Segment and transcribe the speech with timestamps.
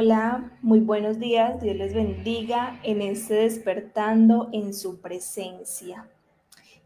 [0.00, 1.60] Hola, muy buenos días.
[1.60, 6.08] Dios les bendiga en este despertando en su presencia.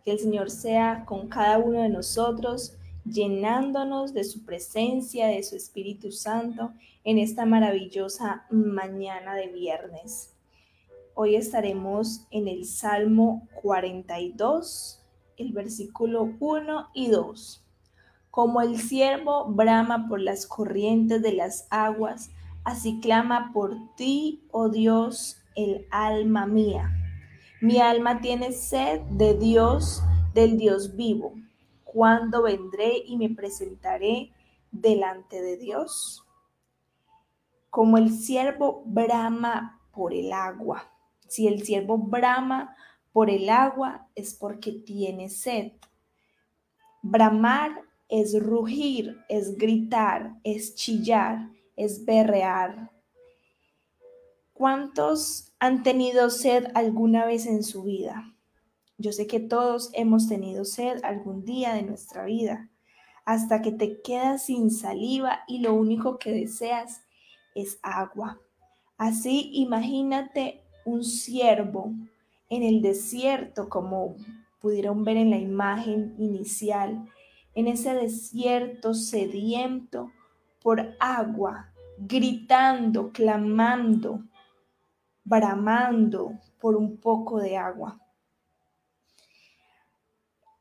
[0.02, 5.56] Que el Señor sea con cada uno de nosotros, llenándonos de su presencia, de su
[5.56, 6.72] Espíritu Santo,
[7.04, 10.32] en esta maravillosa mañana de viernes.
[11.12, 15.02] Hoy estaremos en el Salmo 42,
[15.36, 17.62] el versículo 1 y 2.
[18.30, 22.30] Como el siervo brama por las corrientes de las aguas,
[22.64, 26.92] Así clama por ti, oh Dios, el alma mía.
[27.60, 30.00] Mi alma tiene sed de Dios,
[30.32, 31.34] del Dios vivo.
[31.82, 34.32] ¿Cuándo vendré y me presentaré
[34.70, 36.24] delante de Dios?
[37.68, 40.88] Como el siervo brama por el agua.
[41.26, 42.76] Si el siervo brama
[43.12, 45.72] por el agua es porque tiene sed.
[47.02, 47.72] Bramar
[48.08, 52.90] es rugir, es gritar, es chillar es berrear.
[54.52, 58.34] ¿Cuántos han tenido sed alguna vez en su vida?
[58.98, 62.70] Yo sé que todos hemos tenido sed algún día de nuestra vida,
[63.24, 67.02] hasta que te quedas sin saliva y lo único que deseas
[67.54, 68.40] es agua.
[68.96, 71.92] Así imagínate un ciervo
[72.48, 74.16] en el desierto, como
[74.60, 77.08] pudieron ver en la imagen inicial,
[77.54, 80.12] en ese desierto sediento
[80.62, 84.22] por agua, gritando, clamando,
[85.24, 87.98] bramando por un poco de agua.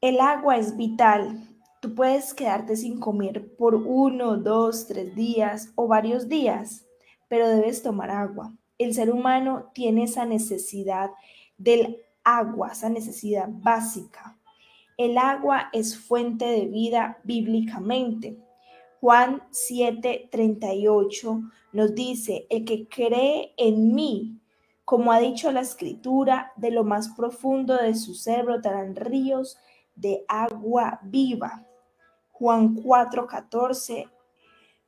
[0.02, 1.48] El agua es vital.
[1.80, 6.86] Tú puedes quedarte sin comer por uno, dos, tres días o varios días,
[7.28, 8.52] pero debes tomar agua.
[8.78, 11.12] El ser humano tiene esa necesidad
[11.58, 14.38] del agua, esa necesidad básica.
[14.98, 18.38] El agua es fuente de vida bíblicamente.
[19.02, 24.40] Juan 7:38 nos dice, el que cree en mí,
[24.86, 29.58] como ha dicho la escritura, de lo más profundo de su ser brotarán ríos
[29.96, 31.66] de agua viva.
[32.30, 34.08] Juan 4:14,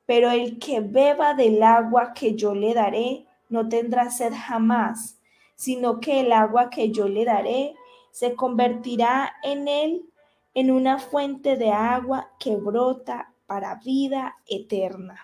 [0.06, 5.18] pero el que beba del agua que yo le daré no tendrá sed jamás,
[5.56, 7.74] sino que el agua que yo le daré
[8.12, 10.08] se convertirá en él
[10.54, 15.18] en una fuente de agua que brota para vida eterna.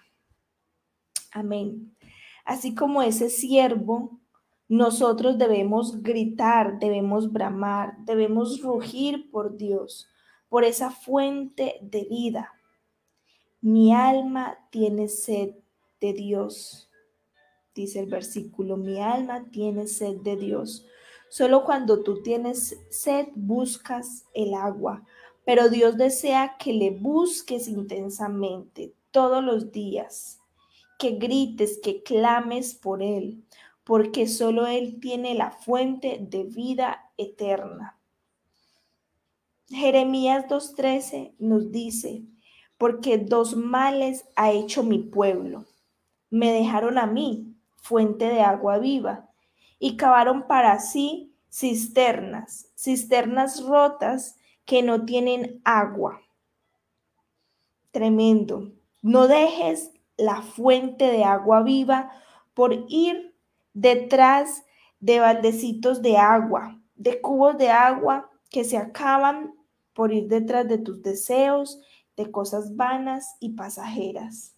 [1.32, 1.96] Amén.
[2.44, 4.20] Así como ese siervo,
[4.68, 10.08] nosotros debemos gritar, debemos bramar, debemos rugir por Dios,
[10.48, 12.52] por esa fuente de vida.
[13.60, 15.56] Mi alma tiene sed
[16.00, 16.88] de Dios,
[17.74, 20.86] dice el versículo, mi alma tiene sed de Dios.
[21.28, 25.04] Solo cuando tú tienes sed buscas el agua,
[25.44, 30.40] pero Dios desea que le busques intensamente todos los días,
[30.98, 33.44] que grites, que clames por Él,
[33.84, 37.98] porque solo Él tiene la fuente de vida eterna.
[39.68, 42.24] Jeremías 2.13 nos dice,
[42.76, 45.66] porque dos males ha hecho mi pueblo.
[46.28, 49.28] Me dejaron a mí, fuente de agua viva,
[49.78, 54.36] y cavaron para sí cisternas, cisternas rotas
[54.70, 56.22] que no tienen agua.
[57.90, 58.70] Tremendo.
[59.02, 62.12] No dejes la fuente de agua viva
[62.54, 63.34] por ir
[63.74, 64.62] detrás
[65.00, 69.56] de baldecitos de agua, de cubos de agua que se acaban
[69.92, 71.80] por ir detrás de tus deseos,
[72.16, 74.54] de cosas vanas y pasajeras.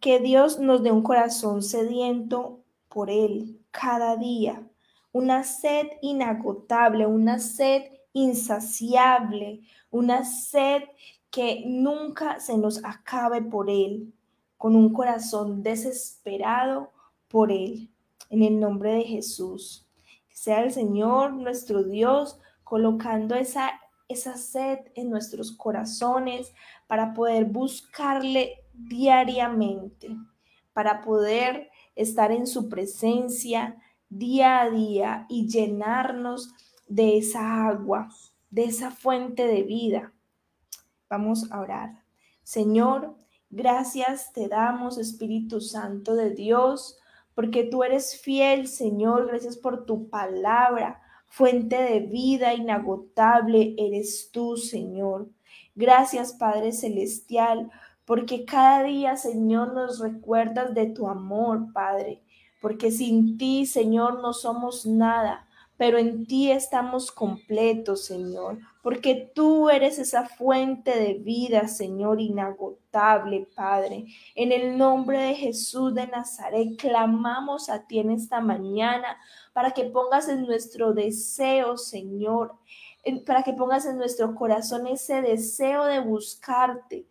[0.00, 4.66] Que Dios nos dé un corazón sediento por Él cada día,
[5.12, 9.60] una sed inagotable, una sed insaciable,
[9.90, 10.82] una sed
[11.30, 14.12] que nunca se nos acabe por Él,
[14.56, 16.90] con un corazón desesperado
[17.28, 17.90] por Él.
[18.30, 19.86] En el nombre de Jesús.
[20.28, 23.72] sea el Señor nuestro Dios colocando esa,
[24.08, 26.52] esa sed en nuestros corazones
[26.86, 30.14] para poder buscarle diariamente,
[30.72, 33.76] para poder estar en su presencia
[34.08, 36.52] día a día y llenarnos
[36.88, 38.08] de esa agua,
[38.50, 40.12] de esa fuente de vida.
[41.08, 42.02] Vamos a orar.
[42.42, 43.16] Señor,
[43.50, 46.98] gracias te damos, Espíritu Santo de Dios,
[47.34, 49.26] porque tú eres fiel, Señor.
[49.26, 55.28] Gracias por tu palabra, fuente de vida inagotable eres tú, Señor.
[55.74, 57.70] Gracias, Padre Celestial,
[58.04, 62.22] porque cada día, Señor, nos recuerdas de tu amor, Padre,
[62.60, 65.47] porque sin ti, Señor, no somos nada
[65.78, 73.46] pero en ti estamos completos, Señor, porque tú eres esa fuente de vida, Señor, inagotable,
[73.54, 74.06] Padre.
[74.34, 79.18] En el nombre de Jesús de Nazaret, clamamos a ti en esta mañana
[79.52, 82.56] para que pongas en nuestro deseo, Señor,
[83.24, 87.06] para que pongas en nuestro corazón ese deseo de buscarte,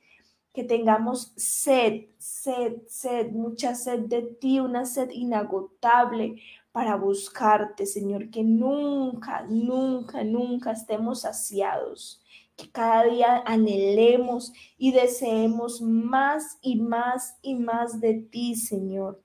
[0.57, 6.41] que tengamos sed, sed, sed, mucha sed de ti, una sed inagotable
[6.77, 12.21] para buscarte, Señor, que nunca, nunca, nunca estemos saciados,
[12.55, 19.23] que cada día anhelemos y deseemos más y más y más de ti, Señor.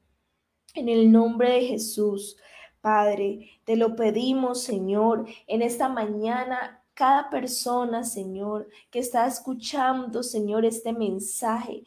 [0.73, 2.39] En el nombre de Jesús,
[2.81, 10.65] Padre, te lo pedimos, Señor, en esta mañana cada persona, Señor, que está escuchando, Señor,
[10.65, 11.85] este mensaje.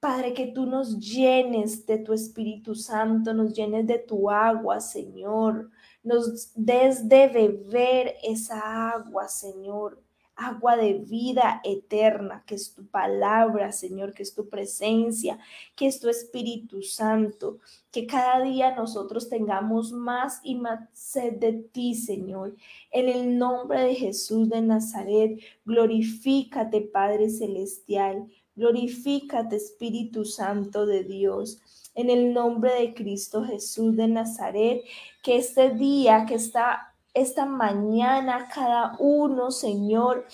[0.00, 5.70] Padre, que tú nos llenes de tu Espíritu Santo, nos llenes de tu agua, Señor.
[6.02, 10.02] Nos des de beber esa agua, Señor
[10.38, 15.38] agua de vida eterna, que es tu palabra, Señor, que es tu presencia,
[15.74, 17.58] que es tu Espíritu Santo,
[17.90, 22.54] que cada día nosotros tengamos más y más sed de ti, Señor.
[22.92, 31.60] En el nombre de Jesús de Nazaret, glorifícate, Padre Celestial, glorifícate, Espíritu Santo de Dios.
[31.94, 34.82] En el nombre de Cristo Jesús de Nazaret,
[35.22, 40.26] que este día que está esta mañana cada uno, Señor,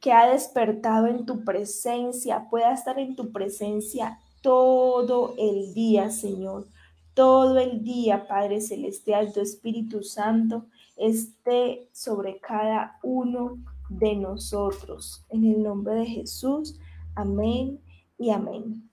[0.00, 6.66] que ha despertado en tu presencia, pueda estar en tu presencia todo el día, Señor.
[7.14, 10.66] Todo el día, Padre Celestial, tu Espíritu Santo
[10.96, 13.58] esté sobre cada uno
[13.90, 15.24] de nosotros.
[15.28, 16.78] En el nombre de Jesús,
[17.14, 17.80] amén
[18.18, 18.90] y amén.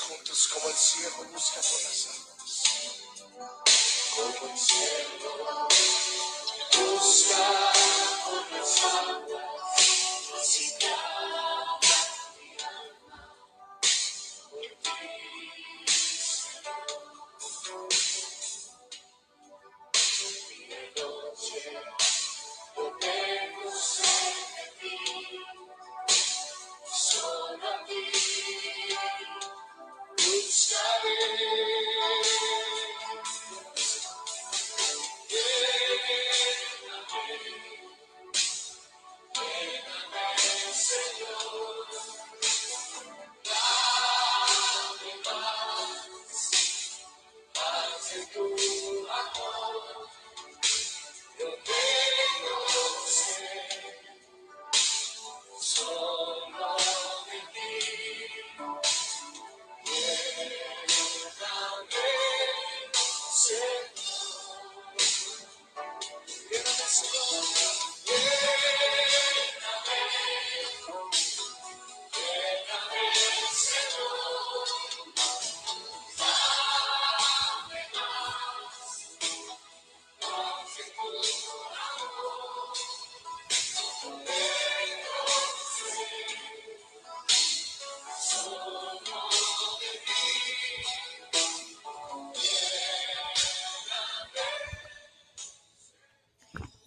[0.00, 2.08] Juntos como el cielo busca por las.
[4.14, 5.68] Como el cielo
[6.72, 7.45] busca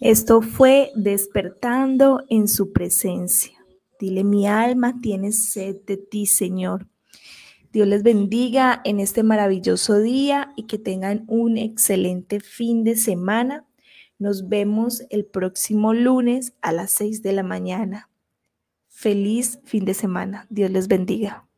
[0.00, 3.52] Esto fue despertando en su presencia.
[3.98, 6.88] Dile, mi alma tiene sed de ti, Señor.
[7.70, 13.66] Dios les bendiga en este maravilloso día y que tengan un excelente fin de semana.
[14.18, 18.08] Nos vemos el próximo lunes a las 6 de la mañana.
[18.88, 20.46] Feliz fin de semana.
[20.48, 21.49] Dios les bendiga.